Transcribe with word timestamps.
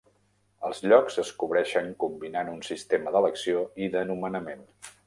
Els 0.69 0.79
llocs 0.85 1.19
es 1.25 1.29
cobreixen 1.43 1.91
combinant 2.05 2.51
un 2.55 2.65
sistema 2.71 3.17
d'elecció 3.19 3.65
i 3.89 3.95
de 3.99 4.07
nomenament. 4.15 4.69